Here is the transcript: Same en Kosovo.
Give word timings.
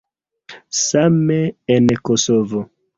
Same 0.87 1.39
en 1.77 1.85
Kosovo. 2.07 2.61